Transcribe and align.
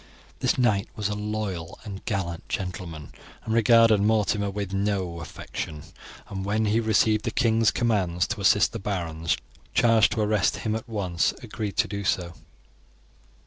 This 0.39 0.57
knight 0.57 0.89
was 0.95 1.09
a 1.09 1.13
loyal 1.13 1.77
and 1.83 2.03
gallant 2.05 2.49
gentleman, 2.49 3.11
and 3.45 3.53
regarded 3.53 4.01
Mortimer 4.01 4.49
with 4.49 4.73
no 4.73 5.19
affection, 5.19 5.83
and 6.27 6.43
when 6.43 6.65
he 6.65 6.79
received 6.79 7.23
the 7.23 7.29
king's 7.29 7.69
commands 7.69 8.25
to 8.29 8.41
assist 8.41 8.71
the 8.73 8.79
barons 8.79 9.37
charged 9.75 10.13
to 10.13 10.21
arrest 10.21 10.55
him 10.57 10.71
he 10.71 10.79
at 10.79 10.89
once 10.89 11.33
agreed 11.43 11.77
to 11.77 11.87
do 11.87 12.03
so. 12.03 12.33